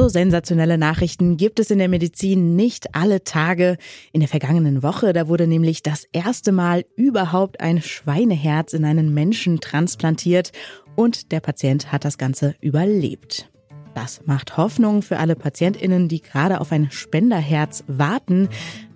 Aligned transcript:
So 0.00 0.08
sensationelle 0.08 0.78
Nachrichten 0.78 1.36
gibt 1.36 1.60
es 1.60 1.70
in 1.70 1.78
der 1.78 1.90
Medizin 1.90 2.56
nicht 2.56 2.94
alle 2.94 3.22
Tage. 3.22 3.76
In 4.12 4.20
der 4.20 4.30
vergangenen 4.30 4.82
Woche, 4.82 5.12
da 5.12 5.28
wurde 5.28 5.46
nämlich 5.46 5.82
das 5.82 6.06
erste 6.10 6.52
Mal 6.52 6.86
überhaupt 6.96 7.60
ein 7.60 7.82
Schweineherz 7.82 8.72
in 8.72 8.86
einen 8.86 9.12
Menschen 9.12 9.60
transplantiert 9.60 10.52
und 10.96 11.32
der 11.32 11.40
Patient 11.40 11.92
hat 11.92 12.06
das 12.06 12.16
Ganze 12.16 12.54
überlebt. 12.62 13.50
Das 13.94 14.22
macht 14.24 14.56
Hoffnung 14.56 15.02
für 15.02 15.18
alle 15.18 15.36
Patientinnen, 15.36 16.08
die 16.08 16.22
gerade 16.22 16.62
auf 16.62 16.72
ein 16.72 16.90
Spenderherz 16.90 17.84
warten. 17.86 18.48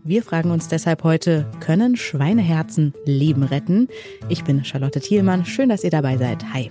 Wir 0.04 0.22
fragen 0.22 0.50
uns 0.50 0.68
deshalb 0.68 1.04
heute, 1.04 1.50
können 1.60 1.96
Schweineherzen 1.96 2.94
Leben 3.04 3.42
retten? 3.42 3.88
Ich 4.30 4.42
bin 4.42 4.64
Charlotte 4.64 5.00
Thielmann. 5.00 5.44
Schön, 5.44 5.68
dass 5.68 5.84
ihr 5.84 5.90
dabei 5.90 6.16
seid. 6.16 6.42
Hi. 6.54 6.70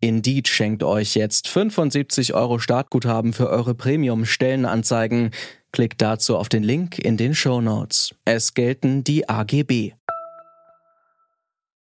Indeed 0.00 0.48
schenkt 0.48 0.82
euch 0.82 1.14
jetzt 1.14 1.46
75 1.48 2.32
Euro 2.32 2.58
Startguthaben 2.58 3.34
für 3.34 3.50
eure 3.50 3.74
Premium-Stellenanzeigen. 3.74 5.30
Klickt 5.72 6.00
dazu 6.00 6.38
auf 6.38 6.48
den 6.48 6.62
Link 6.62 6.98
in 6.98 7.18
den 7.18 7.34
Show 7.34 7.60
Notes. 7.60 8.14
Es 8.24 8.54
gelten 8.54 9.04
die 9.04 9.28
AGB. 9.28 9.92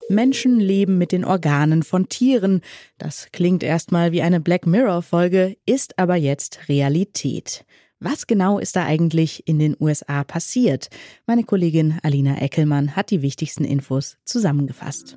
Menschen 0.09 0.61
leben 0.61 0.97
mit 0.98 1.12
den 1.12 1.25
Organen 1.25 1.83
von 1.83 2.09
Tieren. 2.09 2.61
Das 2.98 3.29
klingt 3.33 3.62
erstmal 3.62 4.12
wie 4.12 4.23
eine 4.23 4.41
Black 4.41 4.67
Mirror-Folge, 4.67 5.57
ist 5.67 5.98
aber 5.98 6.15
jetzt 6.15 6.69
Realität. 6.69 7.65
Was 7.98 8.27
genau 8.27 8.59
ist 8.59 8.77
da 8.77 8.85
eigentlich 8.85 9.48
in 9.48 9.59
den 9.59 9.77
USA 9.81 10.25
passiert? 10.25 10.89
Meine 11.27 11.42
Kollegin 11.42 11.98
Alina 12.03 12.37
Eckelmann 12.37 12.95
hat 12.95 13.11
die 13.11 13.23
wichtigsten 13.23 13.65
Infos 13.65 14.19
zusammengefasst. 14.25 15.17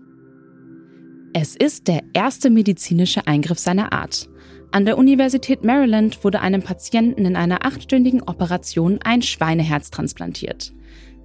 Es 1.34 1.56
ist 1.56 1.88
der 1.88 2.04
erste 2.14 2.50
medizinische 2.50 3.28
Eingriff 3.28 3.60
seiner 3.60 3.92
Art. 3.94 4.30
An 4.72 4.86
der 4.86 4.98
Universität 4.98 5.64
Maryland 5.64 6.24
wurde 6.24 6.42
einem 6.42 6.62
Patienten 6.62 7.26
in 7.26 7.36
einer 7.36 7.66
achtstündigen 7.66 8.22
Operation 8.24 9.00
ein 9.04 9.22
Schweineherz 9.22 9.92
transplantiert. 9.92 10.74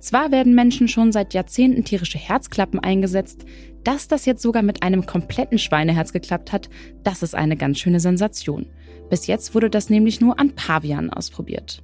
Zwar 0.01 0.33
werden 0.33 0.55
Menschen 0.55 0.89
schon 0.89 1.13
seit 1.13 1.35
Jahrzehnten 1.35 1.85
tierische 1.85 2.19
Herzklappen 2.19 2.81
eingesetzt, 2.81 3.45
dass 3.85 4.09
das 4.09 4.27
jetzt 4.27 4.43
sogar 4.43 4.63
mit 4.63 4.83
einem 4.83 5.07
kompletten 5.07 5.59
Schweineherz 5.59 6.13
geklappt 6.13 6.53
hat, 6.53 6.69
das 7.05 7.23
ist 7.23 7.35
eine 7.35 7.57
ganz 7.57 7.79
schöne 7.79 8.01
Sensation. 8.01 8.67
Bis 9.11 9.27
jetzt 9.27 9.55
wurde 9.55 9.71
das 9.71 9.91
nämlich 9.91 10.21
nur 10.21 10.39
an 10.39 10.55
Pavianen 10.55 11.11
ausprobiert. 11.11 11.83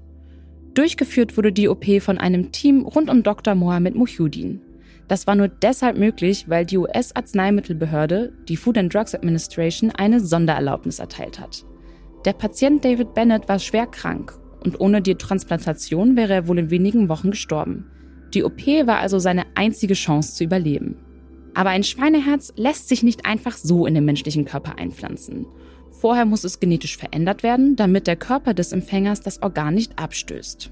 Durchgeführt 0.75 1.37
wurde 1.37 1.53
die 1.53 1.69
OP 1.69 1.85
von 2.01 2.19
einem 2.19 2.53
Team 2.53 2.83
rund 2.83 3.11
um 3.11 3.23
Dr. 3.23 3.55
Mohamed 3.55 3.95
Muhyuddin. 3.95 4.61
Das 5.09 5.27
war 5.27 5.35
nur 5.35 5.49
deshalb 5.49 5.99
möglich, 5.99 6.45
weil 6.49 6.67
die 6.67 6.77
US-Arzneimittelbehörde, 6.77 8.33
die 8.47 8.57
Food 8.57 8.77
and 8.77 8.93
Drugs 8.93 9.15
Administration, 9.15 9.91
eine 9.91 10.21
Sondererlaubnis 10.21 10.99
erteilt 10.99 11.41
hat. 11.41 11.65
Der 12.27 12.35
Patient 12.35 12.85
David 12.85 13.15
Bennett 13.15 13.49
war 13.49 13.59
schwer 13.59 13.87
krank 13.87 14.39
und 14.63 14.81
ohne 14.81 15.01
die 15.01 15.15
Transplantation 15.15 16.17
wäre 16.17 16.35
er 16.35 16.49
wohl 16.49 16.59
in 16.59 16.71
wenigen 16.71 17.09
Wochen 17.09 17.31
gestorben. 17.31 17.87
Die 18.35 18.45
OP 18.45 18.67
war 18.85 18.99
also 18.99 19.19
seine 19.19 19.47
einzige 19.55 19.95
Chance 19.95 20.35
zu 20.35 20.45
überleben. 20.45 20.97
Aber 21.55 21.71
ein 21.71 21.85
Schweineherz 21.85 22.53
lässt 22.57 22.89
sich 22.89 23.03
nicht 23.03 23.25
einfach 23.25 23.57
so 23.57 23.87
in 23.87 23.95
den 23.95 24.05
menschlichen 24.05 24.45
Körper 24.45 24.79
einpflanzen. 24.79 25.47
Vorher 25.91 26.27
muss 26.27 26.45
es 26.45 26.61
genetisch 26.61 26.97
verändert 26.97 27.43
werden, 27.43 27.75
damit 27.75 28.07
der 28.07 28.17
Körper 28.17 28.53
des 28.53 28.73
Empfängers 28.73 29.21
das 29.21 29.43
Organ 29.43 29.75
nicht 29.75 29.99
abstößt. 29.99 30.71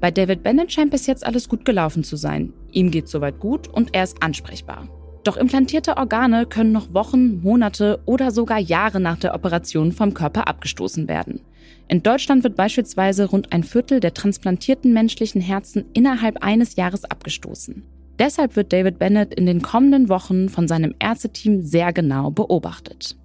Bei 0.00 0.10
David 0.10 0.42
Bennett 0.42 0.72
scheint 0.72 0.90
bis 0.90 1.06
jetzt 1.06 1.26
alles 1.26 1.48
gut 1.48 1.64
gelaufen 1.64 2.04
zu 2.04 2.16
sein. 2.16 2.52
Ihm 2.72 2.90
geht 2.90 3.08
soweit 3.08 3.40
gut 3.40 3.68
und 3.68 3.94
er 3.94 4.04
ist 4.04 4.22
ansprechbar. 4.22 4.88
Doch 5.24 5.36
implantierte 5.36 5.96
Organe 5.96 6.46
können 6.46 6.70
noch 6.70 6.94
Wochen, 6.94 7.40
Monate 7.42 7.98
oder 8.04 8.30
sogar 8.30 8.58
Jahre 8.58 9.00
nach 9.00 9.18
der 9.18 9.34
Operation 9.34 9.90
vom 9.90 10.14
Körper 10.14 10.46
abgestoßen 10.46 11.08
werden. 11.08 11.40
In 11.88 12.02
Deutschland 12.02 12.44
wird 12.44 12.54
beispielsweise 12.54 13.26
rund 13.26 13.52
ein 13.52 13.64
Viertel 13.64 13.98
der 13.98 14.14
transplantierten 14.14 14.92
menschlichen 14.92 15.40
Herzen 15.40 15.84
innerhalb 15.94 16.44
eines 16.44 16.76
Jahres 16.76 17.04
abgestoßen. 17.04 17.84
Deshalb 18.18 18.56
wird 18.56 18.72
David 18.72 18.98
Bennett 18.98 19.34
in 19.34 19.46
den 19.46 19.62
kommenden 19.62 20.08
Wochen 20.08 20.48
von 20.48 20.68
seinem 20.68 20.94
Ärzteteam 20.98 21.60
sehr 21.60 21.92
genau 21.92 22.30
beobachtet. 22.30 23.16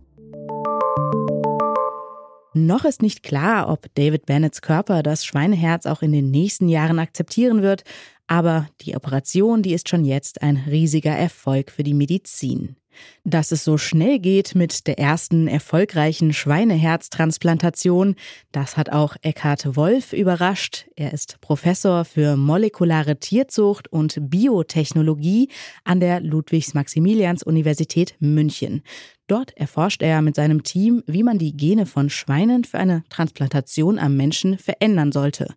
Noch 2.54 2.84
ist 2.84 3.02
nicht 3.02 3.24
klar, 3.24 3.70
ob 3.70 3.88
David 3.96 4.26
Bennetts 4.26 4.62
Körper 4.62 5.04
das 5.04 5.26
Schweineherz 5.26 5.86
auch 5.86 6.02
in 6.02 6.12
den 6.12 6.32
nächsten 6.32 6.68
Jahren 6.68 7.00
akzeptieren 7.00 7.62
wird, 7.62 7.84
aber 8.28 8.68
die 8.82 8.96
Operation, 8.96 9.62
die 9.62 9.74
ist 9.74 9.88
schon 9.88 10.04
jetzt 10.04 10.42
ein 10.42 10.58
riesiger 10.58 11.12
Erfolg 11.12 11.72
für 11.72 11.84
die 11.84 11.94
Medizin. 11.94 12.76
Dass 13.24 13.52
es 13.52 13.64
so 13.64 13.78
schnell 13.78 14.20
geht 14.20 14.56
mit 14.56 14.88
der 14.88 15.00
ersten 15.00 15.48
erfolgreichen 15.48 16.34
Schweineherztransplantation, 16.34 18.16
das 18.52 18.78
hat 18.78 18.92
auch 18.92 19.16
Eckhard 19.22 19.76
Wolf 19.76 20.14
überrascht. 20.14 20.88
Er 20.96 21.14
ist 21.14 21.40
Professor 21.42 22.06
für 22.06 22.36
molekulare 22.36 23.18
Tierzucht 23.18 23.88
und 23.92 24.18
Biotechnologie 24.30 25.50
an 25.84 26.00
der 26.00 26.22
Ludwigs-Maximilians-Universität 26.22 28.16
München. 28.20 28.84
Dort 29.28 29.56
erforscht 29.56 30.02
er 30.02 30.22
mit 30.22 30.36
seinem 30.36 30.64
Team, 30.64 31.04
wie 31.08 31.24
man 31.24 31.38
die 31.38 31.56
Gene 31.56 31.86
von 31.86 32.10
Schweinen 32.10 32.66
für 32.66 32.80
eine 32.80 33.04
Transplantation 33.10 33.98
am 33.98 34.18
Menschen 34.18 34.58
verändern 34.58 35.12
sollte. 35.12 35.56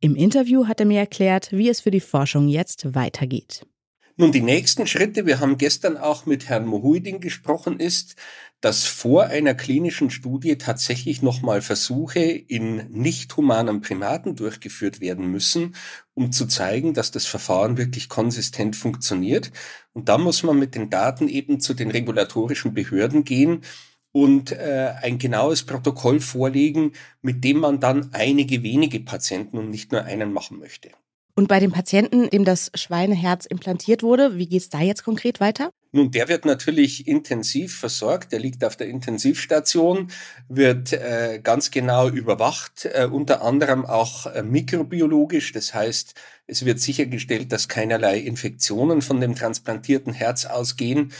Im 0.00 0.16
Interview 0.16 0.66
hat 0.66 0.80
er 0.80 0.86
mir 0.86 0.98
erklärt, 0.98 1.52
wie 1.52 1.68
es 1.68 1.80
für 1.80 1.92
die 1.92 2.00
Forschung 2.00 2.48
jetzt 2.48 2.94
weitergeht. 2.96 3.64
Nun, 4.16 4.30
die 4.30 4.42
nächsten 4.42 4.86
Schritte, 4.86 5.24
wir 5.24 5.40
haben 5.40 5.56
gestern 5.56 5.96
auch 5.96 6.26
mit 6.26 6.48
Herrn 6.48 6.66
Mohuidin 6.66 7.20
gesprochen, 7.20 7.80
ist, 7.80 8.16
dass 8.60 8.84
vor 8.84 9.24
einer 9.24 9.54
klinischen 9.54 10.10
Studie 10.10 10.56
tatsächlich 10.58 11.22
nochmal 11.22 11.62
Versuche 11.62 12.20
in 12.20 12.90
nicht 12.90 13.36
humanen 13.36 13.80
Primaten 13.80 14.36
durchgeführt 14.36 15.00
werden 15.00 15.30
müssen, 15.30 15.74
um 16.14 16.30
zu 16.30 16.46
zeigen, 16.46 16.94
dass 16.94 17.10
das 17.10 17.26
Verfahren 17.26 17.78
wirklich 17.78 18.08
konsistent 18.10 18.76
funktioniert. 18.76 19.50
Und 19.94 20.08
da 20.08 20.18
muss 20.18 20.42
man 20.42 20.58
mit 20.58 20.74
den 20.74 20.90
Daten 20.90 21.28
eben 21.28 21.58
zu 21.58 21.72
den 21.72 21.90
regulatorischen 21.90 22.74
Behörden 22.74 23.24
gehen 23.24 23.62
und 24.12 24.52
äh, 24.52 24.92
ein 25.00 25.18
genaues 25.18 25.64
Protokoll 25.64 26.20
vorlegen, 26.20 26.92
mit 27.22 27.42
dem 27.44 27.58
man 27.58 27.80
dann 27.80 28.10
einige 28.12 28.62
wenige 28.62 29.00
Patienten 29.00 29.58
und 29.58 29.70
nicht 29.70 29.90
nur 29.90 30.04
einen 30.04 30.32
machen 30.32 30.58
möchte. 30.58 30.90
Und 31.42 31.48
bei 31.48 31.58
dem 31.58 31.72
Patienten, 31.72 32.30
dem 32.30 32.44
das 32.44 32.70
Schweineherz 32.72 33.46
implantiert 33.46 34.04
wurde, 34.04 34.38
wie 34.38 34.46
geht 34.46 34.62
es 34.62 34.68
da 34.68 34.80
jetzt 34.80 35.02
konkret 35.02 35.40
weiter? 35.40 35.72
Nun, 35.90 36.12
der 36.12 36.28
wird 36.28 36.44
natürlich 36.44 37.08
intensiv 37.08 37.80
versorgt. 37.80 38.30
Der 38.30 38.38
liegt 38.38 38.64
auf 38.64 38.76
der 38.76 38.86
Intensivstation, 38.86 40.12
wird 40.48 40.92
äh, 40.92 41.40
ganz 41.42 41.72
genau 41.72 42.08
überwacht, 42.08 42.84
äh, 42.84 43.08
unter 43.10 43.42
anderem 43.42 43.84
auch 43.84 44.26
äh, 44.26 44.44
mikrobiologisch. 44.44 45.50
Das 45.50 45.74
heißt, 45.74 46.14
es 46.46 46.64
wird 46.64 46.78
sichergestellt, 46.78 47.50
dass 47.50 47.66
keinerlei 47.66 48.20
Infektionen 48.20 49.02
von 49.02 49.20
dem 49.20 49.34
transplantierten 49.34 50.12
Herz 50.12 50.44
ausgehen. 50.44 51.12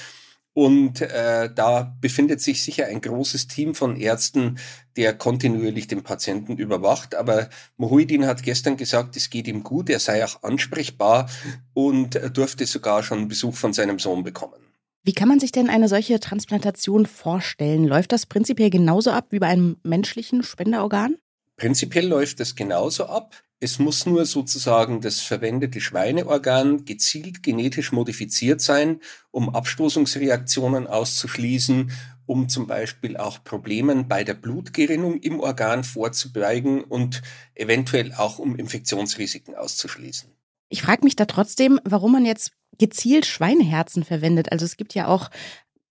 Und 0.55 1.01
äh, 1.01 1.51
da 1.55 1.97
befindet 2.01 2.43
sich 2.43 2.63
sicher 2.63 2.87
ein 2.87 3.01
großes 3.01 3.47
Team 3.49 3.75
von 3.75 3.97
Ärzten, 3.97 4.59
der 4.97 5.15
kontinuierlich 5.15 5.87
den 5.87 6.03
Patienten 6.03 6.59
überwacht. 6.59 7.15
Aber 7.15 7.49
Mohuidin 7.79 8.27
hat 8.27 8.43
gestern 8.43 8.77
gesagt, 8.77 9.17
es 9.17 9.31
geht 9.31 9.49
ihm 9.49 9.63
gut, 9.63 9.89
er 9.89 9.99
sei 9.99 10.25
auch 10.25 10.43
ansprechbar 10.43 11.31
und 11.73 12.21
durfte 12.37 12.67
sogar 12.67 13.03
schon 13.03 13.29
Besuch 13.29 13.55
von 13.55 13.73
seinem 13.73 13.99
Sohn 13.99 14.25
bekommen. 14.25 14.61
Wie 15.05 15.15
kann 15.15 15.27
man 15.27 15.41
sich 15.41 15.51
denn 15.51 15.69
eine 15.69 15.89
solche 15.89 16.21
Transplantation 16.21 17.07
vorstellen? 17.07 17.85
Läuft 17.85 18.13
das 18.13 18.27
prinzipiell 18.27 18.71
genauso 18.71 19.11
ab 19.11 19.29
wie 19.31 19.41
bei 19.41 19.49
einem 19.49 19.79
menschlichen 19.83 20.45
Spenderorgan? 20.45 21.17
Prinzipiell 21.57 22.07
läuft 22.07 22.39
das 22.39 22.55
genauso 22.55 23.07
ab. 23.07 23.35
Es 23.63 23.79
muss 23.79 24.07
nur 24.07 24.27
sozusagen 24.27 25.01
das 25.01 25.21
verwendete 25.21 25.81
Schweineorgan 25.81 26.85
gezielt 26.85 27.45
genetisch 27.45 27.93
modifiziert 27.93 28.61
sein, 28.61 28.99
um 29.31 29.55
Abstoßungsreaktionen 29.55 30.89
auszuschließen, 30.89 31.93
um 32.27 32.49
zum 32.49 32.67
Beispiel 32.67 33.17
auch 33.17 33.45
Problemen 33.45 34.09
bei 34.09 34.25
der 34.25 34.35
Blutgerinnung 34.35 35.21
im 35.21 35.39
Organ 35.39 35.85
vorzubeugen 35.85 36.83
und 36.83 37.23
eventuell 37.55 38.13
auch 38.15 38.41
um 38.41 38.57
Infektionsrisiken 38.57 39.55
auszuschließen. 39.55 40.29
Ich 40.69 40.83
frage 40.83 41.05
mich 41.05 41.15
da 41.15 41.27
trotzdem, 41.27 41.79
warum 41.85 42.11
man 42.11 42.27
jetzt 42.27 42.51
gezielt 42.79 43.27
Schweineherzen 43.27 44.03
verwendet. 44.03 44.51
Also 44.51 44.65
es 44.65 44.77
gibt 44.77 44.93
ja 44.95 45.07
auch 45.07 45.31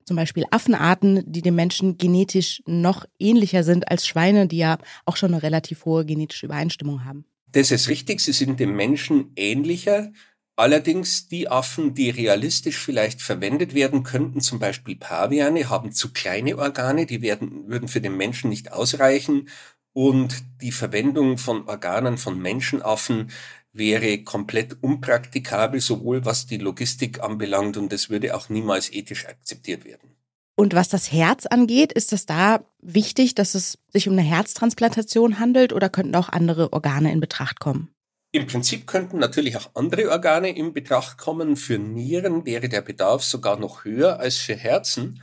zum 0.04 0.18
Beispiel 0.18 0.44
Affenarten, 0.52 1.24
die 1.26 1.42
dem 1.42 1.56
Menschen 1.56 1.98
genetisch 1.98 2.62
noch 2.66 3.06
ähnlicher 3.18 3.64
sind 3.64 3.90
als 3.90 4.06
Schweine, 4.06 4.48
die 4.48 4.58
ja 4.58 4.78
auch 5.06 5.16
schon 5.16 5.32
eine 5.34 5.42
relativ 5.42 5.86
hohe 5.86 6.06
genetische 6.06 6.48
Übereinstimmung 6.48 7.06
haben. 7.06 7.24
Das 7.52 7.72
ist 7.72 7.90
richtig, 7.90 8.22
sie 8.22 8.32
sind 8.34 8.60
dem 8.60 8.76
Menschen 8.76 9.32
ähnlicher. 9.36 10.12
Allerdings 10.56 11.28
die 11.28 11.50
Affen, 11.50 11.94
die 11.94 12.10
realistisch 12.10 12.78
vielleicht 12.78 13.22
verwendet 13.22 13.74
werden 13.74 14.04
könnten, 14.04 14.42
zum 14.42 14.60
Beispiel 14.60 14.96
Paviane, 14.96 15.70
haben 15.70 15.92
zu 15.92 16.14
kleine 16.14 16.58
Organe, 16.58 17.06
die 17.06 17.22
werden, 17.22 17.68
würden 17.68 17.88
für 17.88 18.02
den 18.02 18.16
Menschen 18.16 18.50
nicht 18.50 18.72
ausreichen. 18.72 19.50
Und 19.94 20.44
die 20.62 20.72
Verwendung 20.72 21.38
von 21.38 21.68
Organen 21.68 22.18
von 22.18 22.40
Menschenaffen 22.40 23.32
wäre 23.74 24.24
komplett 24.24 24.82
unpraktikabel, 24.84 25.82
sowohl 25.82 26.26
was 26.26 26.46
die 26.46 26.58
Logistik 26.58 27.22
anbelangt 27.22 27.78
und 27.78 27.92
es 27.94 28.10
würde 28.10 28.36
auch 28.36 28.50
niemals 28.50 28.92
ethisch 28.92 29.26
akzeptiert 29.28 29.86
werden. 29.86 30.11
Und 30.56 30.74
was 30.74 30.90
das 30.90 31.12
Herz 31.12 31.46
angeht, 31.46 31.92
ist 31.92 32.14
es 32.14 32.26
da 32.26 32.64
wichtig, 32.82 33.36
dass 33.36 33.56
es 33.56 33.78
sich 33.90 34.08
um 34.08 34.14
eine 34.14 34.22
Herztransplantation 34.22 35.40
handelt 35.40 35.74
oder 35.74 35.90
könnten 35.90 36.16
auch 36.16 36.30
andere 36.30 36.74
Organe 36.74 37.12
in 37.12 37.20
Betracht 37.20 37.60
kommen? 37.60 37.90
Im 38.34 38.48
Prinzip 38.48 38.88
könnten 38.88 39.20
natürlich 39.20 39.58
auch 39.58 39.72
andere 39.74 40.10
Organe 40.10 40.56
in 40.56 40.74
Betracht 40.74 41.18
kommen. 41.18 41.58
Für 41.58 41.78
Nieren 41.78 42.46
wäre 42.46 42.70
der 42.70 42.82
Bedarf 42.82 43.24
sogar 43.24 43.60
noch 43.60 43.84
höher 43.84 44.20
als 44.20 44.38
für 44.38 44.56
Herzen. 44.56 45.22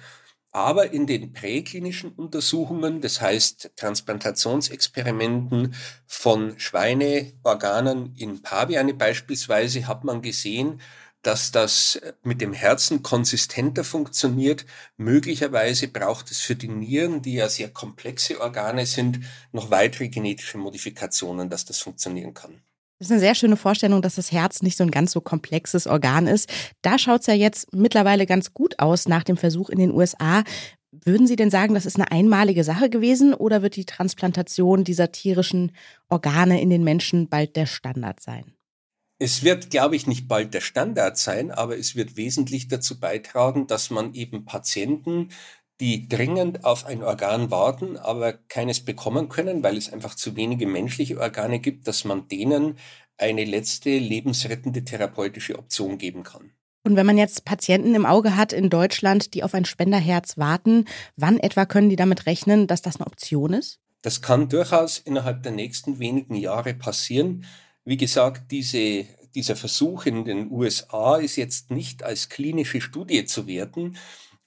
Aber 0.51 0.93
in 0.93 1.07
den 1.07 1.33
präklinischen 1.33 2.11
Untersuchungen, 2.11 3.01
das 3.01 3.21
heißt 3.21 3.73
Transplantationsexperimenten 3.77 5.75
von 6.07 6.59
Schweineorganen 6.59 8.15
in 8.17 8.43
Paviane 8.43 8.95
beispielsweise, 8.95 9.87
hat 9.87 10.05
man 10.05 10.21
gesehen, 10.21 10.81
dass 11.23 11.51
das 11.51 12.01
mit 12.23 12.41
dem 12.41 12.53
Herzen 12.53 13.03
konsistenter 13.03 13.85
funktioniert. 13.85 14.65
Möglicherweise 14.97 15.89
braucht 15.89 16.31
es 16.31 16.41
für 16.41 16.57
die 16.57 16.69
Nieren, 16.69 17.23
die 17.23 17.35
ja 17.35 17.49
sehr 17.49 17.69
komplexe 17.69 18.41
Organe 18.41 18.87
sind, 18.87 19.21
noch 19.53 19.71
weitere 19.71 20.09
genetische 20.09 20.59
Modifikationen, 20.59 21.51
dass 21.51 21.65
das 21.65 21.81
funktionieren 21.81 22.35
kann. 22.35 22.61
Das 22.99 23.09
ist 23.09 23.13
eine 23.13 23.21
sehr 23.21 23.37
schöne 23.37 23.57
Vorstellung, 23.57 24.03
dass 24.03 24.17
das 24.17 24.33
Herz 24.33 24.61
nicht 24.61 24.77
so 24.77 24.83
ein 24.83 24.91
ganz 24.91 25.13
so 25.13 25.21
komplexes 25.21 25.87
Organ 25.87 26.27
ist. 26.27 26.51
Da 26.83 26.99
schaut 26.99 27.21
es 27.21 27.29
ja 27.29 27.35
jetzt 27.35 27.73
mittlerweile 27.73 28.27
ganz 28.27 28.53
gut 28.53 28.79
aus 28.81 29.07
nach 29.07 29.23
dem 29.23 29.37
Versuch 29.37 29.71
in 29.71 29.79
den 29.79 29.93
USA. 29.93 30.43
Würden 30.91 31.27
Sie 31.27 31.37
denn 31.37 31.51
sagen, 31.51 31.75
das 31.75 31.87
ist 31.87 31.97
eine 31.97 32.11
einmalige 32.11 32.65
Sache 32.65 32.91
gewesen 32.91 33.35
oder 33.35 33.63
wird 33.63 33.77
die 33.77 33.85
Transplantation 33.85 34.83
dieser 34.83 35.13
tierischen 35.13 35.73
Organe 36.09 36.61
in 36.61 36.71
den 36.71 36.83
Menschen 36.83 37.29
bald 37.29 37.55
der 37.55 37.67
Standard 37.67 38.21
sein? 38.21 38.53
Es 39.21 39.43
wird, 39.43 39.71
glaube 39.71 39.97
ich, 39.97 40.07
nicht 40.07 40.29
bald 40.29 40.55
der 40.55 40.61
Standard 40.61 41.19
sein, 41.19 41.51
aber 41.51 41.77
es 41.77 41.97
wird 41.97 42.17
wesentlich 42.17 42.69
dazu 42.69 43.01
beitragen, 43.01 43.67
dass 43.67 43.91
man 43.91 44.15
eben 44.15 44.45
Patienten, 44.45 45.31
die 45.81 46.09
dringend 46.09 46.65
auf 46.65 46.87
ein 46.87 47.03
Organ 47.03 47.51
warten, 47.51 47.97
aber 47.97 48.33
keines 48.33 48.85
bekommen 48.85 49.29
können, 49.29 49.63
weil 49.65 49.77
es 49.77 49.93
einfach 49.93 50.15
zu 50.15 50.37
wenige 50.37 50.67
menschliche 50.67 51.21
Organe 51.21 51.59
gibt, 51.59 51.89
dass 51.89 52.05
man 52.05 52.29
denen 52.29 52.79
eine 53.17 53.45
letzte 53.45 53.99
lebensrettende 53.99 54.85
therapeutische 54.85 55.59
Option 55.59 55.99
geben 55.99 56.23
kann. 56.23 56.53
Und 56.85 56.95
wenn 56.95 57.07
man 57.07 57.19
jetzt 57.19 57.45
Patienten 57.45 57.97
im 57.97 58.07
Auge 58.07 58.37
hat 58.37 58.53
in 58.53 58.71
Deutschland, 58.71 59.35
die 59.35 59.43
auf 59.43 59.53
ein 59.53 59.65
Spenderherz 59.65 60.39
warten, 60.39 60.85
wann 61.17 61.39
etwa 61.39 61.67
können 61.67 61.91
die 61.91 61.97
damit 61.97 62.27
rechnen, 62.27 62.69
dass 62.69 62.83
das 62.83 62.97
eine 62.97 63.07
Option 63.07 63.53
ist? 63.53 63.81
Das 64.03 64.23
kann 64.23 64.49
durchaus 64.49 64.99
innerhalb 64.99 65.43
der 65.43 65.53
nächsten 65.53 65.99
wenigen 65.99 66.37
Jahre 66.37 66.73
passieren. 66.73 67.45
Wie 67.89 67.97
gesagt, 67.97 68.51
diese, 68.51 69.07
dieser 69.35 69.57
Versuch 69.57 70.05
in 70.05 70.27
den 70.27 70.51
USA 70.51 71.17
ist 71.17 71.37
jetzt 71.37 71.71
nicht 71.71 72.03
als 72.03 72.29
klinische 72.29 72.83
Studie 72.83 73.25
zu 73.25 73.47
werten. 73.47 73.97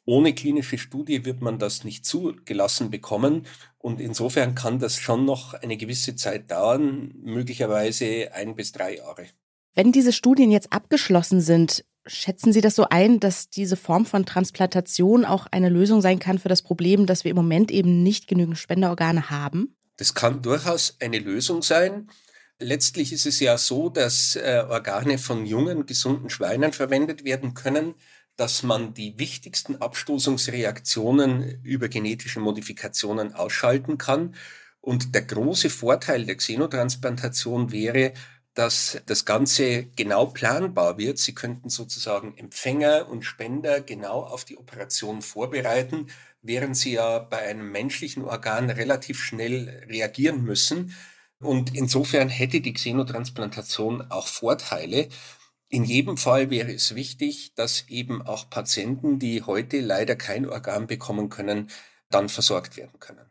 Ohne 0.05 0.35
klinische 0.35 0.77
Studie 0.77 1.25
wird 1.25 1.41
man 1.41 1.57
das 1.57 1.83
nicht 1.83 2.05
zugelassen 2.05 2.91
bekommen. 2.91 3.47
Und 3.79 3.99
insofern 3.99 4.53
kann 4.53 4.77
das 4.77 4.97
schon 4.97 5.25
noch 5.25 5.55
eine 5.55 5.75
gewisse 5.75 6.15
Zeit 6.15 6.51
dauern, 6.51 7.15
möglicherweise 7.23 8.31
ein 8.31 8.55
bis 8.55 8.73
drei 8.73 8.97
Jahre. 8.97 9.25
Wenn 9.73 9.91
diese 9.91 10.13
Studien 10.13 10.51
jetzt 10.51 10.71
abgeschlossen 10.71 11.41
sind, 11.41 11.83
schätzen 12.05 12.53
Sie 12.53 12.61
das 12.61 12.75
so 12.75 12.89
ein, 12.91 13.19
dass 13.19 13.49
diese 13.49 13.75
Form 13.75 14.05
von 14.05 14.23
Transplantation 14.23 15.25
auch 15.25 15.47
eine 15.49 15.69
Lösung 15.69 16.01
sein 16.01 16.19
kann 16.19 16.37
für 16.37 16.49
das 16.49 16.61
Problem, 16.61 17.07
dass 17.07 17.23
wir 17.23 17.31
im 17.31 17.37
Moment 17.37 17.71
eben 17.71 18.03
nicht 18.03 18.27
genügend 18.27 18.59
Spenderorgane 18.59 19.31
haben? 19.31 19.75
Das 19.97 20.13
kann 20.13 20.43
durchaus 20.43 20.97
eine 20.99 21.17
Lösung 21.17 21.63
sein. 21.63 22.07
Letztlich 22.61 23.11
ist 23.11 23.25
es 23.25 23.39
ja 23.39 23.57
so, 23.57 23.89
dass 23.89 24.35
äh, 24.35 24.63
Organe 24.69 25.17
von 25.17 25.45
jungen, 25.45 25.85
gesunden 25.85 26.29
Schweinen 26.29 26.71
verwendet 26.71 27.25
werden 27.25 27.53
können 27.53 27.95
dass 28.41 28.63
man 28.63 28.95
die 28.95 29.19
wichtigsten 29.19 29.75
Abstoßungsreaktionen 29.75 31.61
über 31.63 31.89
genetische 31.89 32.39
Modifikationen 32.39 33.35
ausschalten 33.35 33.99
kann. 33.99 34.33
Und 34.79 35.13
der 35.13 35.21
große 35.21 35.69
Vorteil 35.69 36.25
der 36.25 36.37
Xenotransplantation 36.37 37.71
wäre, 37.71 38.13
dass 38.55 38.99
das 39.05 39.25
Ganze 39.25 39.85
genau 39.95 40.25
planbar 40.25 40.97
wird. 40.97 41.19
Sie 41.19 41.35
könnten 41.35 41.69
sozusagen 41.69 42.35
Empfänger 42.35 43.07
und 43.09 43.23
Spender 43.23 43.79
genau 43.79 44.23
auf 44.23 44.43
die 44.43 44.57
Operation 44.57 45.21
vorbereiten, 45.21 46.07
während 46.41 46.75
Sie 46.75 46.93
ja 46.93 47.19
bei 47.19 47.43
einem 47.43 47.71
menschlichen 47.71 48.23
Organ 48.23 48.71
relativ 48.71 49.23
schnell 49.23 49.85
reagieren 49.87 50.43
müssen. 50.43 50.95
Und 51.41 51.75
insofern 51.75 52.29
hätte 52.29 52.61
die 52.61 52.73
Xenotransplantation 52.73 54.09
auch 54.09 54.27
Vorteile. 54.27 55.09
In 55.69 55.83
jedem 55.83 56.17
Fall 56.17 56.49
wäre 56.49 56.71
es 56.71 56.95
wichtig, 56.95 57.53
dass 57.55 57.85
eben 57.89 58.21
auch 58.21 58.49
Patienten, 58.49 59.19
die 59.19 59.41
heute 59.43 59.79
leider 59.79 60.15
kein 60.15 60.47
Organ 60.47 60.85
bekommen 60.85 61.29
können, 61.29 61.69
dann 62.09 62.29
versorgt 62.29 62.77
werden 62.77 62.99
können. 62.99 63.25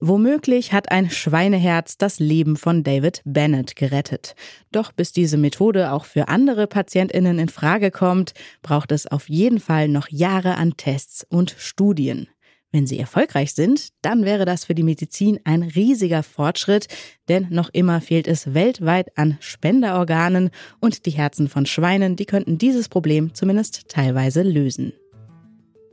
Womöglich 0.00 0.72
hat 0.72 0.90
ein 0.90 1.10
Schweineherz 1.10 1.96
das 1.96 2.18
Leben 2.18 2.56
von 2.56 2.84
David 2.84 3.22
Bennett 3.24 3.76
gerettet. 3.76 4.34
Doch 4.70 4.92
bis 4.92 5.12
diese 5.12 5.38
Methode 5.38 5.90
auch 5.92 6.04
für 6.04 6.28
andere 6.28 6.66
Patientinnen 6.66 7.38
in 7.38 7.48
Frage 7.48 7.90
kommt, 7.90 8.34
braucht 8.62 8.92
es 8.92 9.06
auf 9.06 9.28
jeden 9.28 9.58
Fall 9.58 9.88
noch 9.88 10.08
Jahre 10.08 10.56
an 10.56 10.76
Tests 10.76 11.26
und 11.28 11.54
Studien. 11.58 12.28
Wenn 12.76 12.86
sie 12.86 12.98
erfolgreich 12.98 13.54
sind, 13.54 13.88
dann 14.02 14.26
wäre 14.26 14.44
das 14.44 14.66
für 14.66 14.74
die 14.74 14.82
Medizin 14.82 15.40
ein 15.44 15.62
riesiger 15.62 16.22
Fortschritt, 16.22 16.88
denn 17.26 17.46
noch 17.48 17.70
immer 17.72 18.02
fehlt 18.02 18.28
es 18.28 18.52
weltweit 18.52 19.16
an 19.16 19.38
Spenderorganen 19.40 20.50
und 20.78 21.06
die 21.06 21.12
Herzen 21.12 21.48
von 21.48 21.64
Schweinen, 21.64 22.16
die 22.16 22.26
könnten 22.26 22.58
dieses 22.58 22.90
Problem 22.90 23.32
zumindest 23.32 23.88
teilweise 23.88 24.42
lösen. 24.42 24.92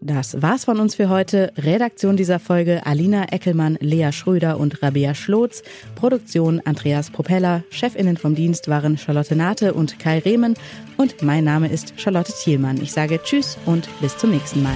Das 0.01 0.41
war's 0.41 0.65
von 0.65 0.81
uns 0.81 0.95
für 0.95 1.07
heute. 1.07 1.53
Redaktion 1.55 2.17
dieser 2.17 2.39
Folge 2.39 2.85
Alina 2.85 3.31
Eckelmann, 3.31 3.77
Lea 3.79 4.11
Schröder 4.11 4.59
und 4.59 4.83
Rabea 4.83 5.15
Schlotz. 5.15 5.63
Produktion 5.95 6.61
Andreas 6.65 7.11
Propeller. 7.11 7.63
Chefinnen 7.69 8.17
vom 8.17 8.35
Dienst 8.35 8.67
waren 8.67 8.97
Charlotte 8.97 9.37
Nate 9.37 9.73
und 9.73 9.99
Kai 9.99 10.19
Rehmen. 10.19 10.55
Und 10.97 11.21
mein 11.21 11.45
Name 11.45 11.69
ist 11.69 11.93
Charlotte 11.95 12.33
Thielmann. 12.33 12.81
Ich 12.81 12.91
sage 12.91 13.21
Tschüss 13.23 13.57
und 13.65 13.87
bis 14.01 14.17
zum 14.17 14.31
nächsten 14.31 14.61
Mal. 14.61 14.75